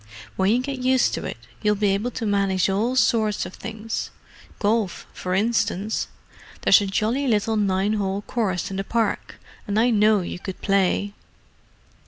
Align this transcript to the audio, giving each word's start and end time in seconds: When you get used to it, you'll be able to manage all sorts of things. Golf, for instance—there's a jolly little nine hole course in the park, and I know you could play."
When 0.35 0.49
you 0.49 0.57
get 0.63 0.79
used 0.79 1.13
to 1.13 1.25
it, 1.25 1.37
you'll 1.61 1.75
be 1.75 1.93
able 1.93 2.09
to 2.09 2.25
manage 2.25 2.67
all 2.71 2.95
sorts 2.95 3.45
of 3.45 3.53
things. 3.53 4.09
Golf, 4.57 5.05
for 5.13 5.35
instance—there's 5.35 6.81
a 6.81 6.87
jolly 6.87 7.27
little 7.27 7.55
nine 7.55 7.93
hole 7.93 8.23
course 8.23 8.71
in 8.71 8.77
the 8.77 8.83
park, 8.83 9.35
and 9.67 9.79
I 9.79 9.91
know 9.91 10.21
you 10.21 10.39
could 10.39 10.59
play." 10.59 11.13